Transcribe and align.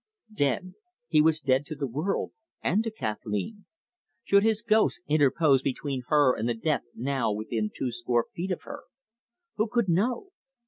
Dead 0.33 0.73
he 1.09 1.21
was 1.21 1.39
dead 1.39 1.63
to 1.63 1.75
the 1.75 1.85
world 1.85 2.31
and 2.63 2.83
to 2.83 2.89
Kathleen! 2.89 3.65
Should 4.23 4.41
his 4.41 4.63
ghost 4.63 4.99
interpose 5.07 5.61
between 5.61 6.01
her 6.07 6.35
and 6.35 6.49
the 6.49 6.55
death 6.55 6.81
now 6.95 7.31
within 7.31 7.69
two 7.71 7.91
score 7.91 8.25
feet 8.33 8.49
of 8.49 8.63
her? 8.63 8.85
Who 9.57 9.67
could 9.67 9.87
know? 9.89 10.31